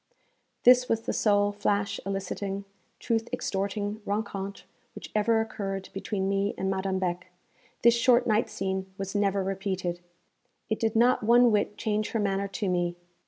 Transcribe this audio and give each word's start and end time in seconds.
This 0.63 0.89
was 0.89 1.01
the 1.01 1.13
sole 1.13 1.51
flash 1.51 1.99
eliciting, 2.07 2.65
truth 2.97 3.29
extorting 3.31 4.01
rencontre 4.03 4.65
which 4.95 5.11
ever 5.13 5.41
occurred 5.41 5.89
between 5.93 6.27
me 6.27 6.55
and 6.57 6.71
Madame 6.71 6.97
Beck; 6.97 7.27
this 7.83 7.93
short 7.93 8.25
night 8.25 8.49
scene 8.49 8.91
was 8.97 9.13
never 9.13 9.43
repeated. 9.43 9.99
It 10.71 10.79
did 10.79 10.95
not 10.95 11.21
one 11.21 11.51
whit 11.51 11.77
change 11.77 12.09
her 12.13 12.19
manner 12.19 12.47
to 12.47 12.67
me. 12.67 12.95